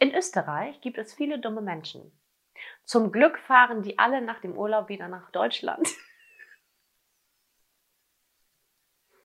In 0.00 0.14
Österreich 0.14 0.80
gibt 0.80 0.96
es 0.98 1.12
viele 1.12 1.40
dumme 1.40 1.60
Menschen. 1.60 2.12
Zum 2.84 3.10
Glück 3.10 3.38
fahren 3.38 3.82
die 3.82 3.98
alle 3.98 4.20
nach 4.20 4.40
dem 4.40 4.56
Urlaub 4.56 4.88
wieder 4.88 5.08
nach 5.08 5.30
Deutschland. 5.30 5.88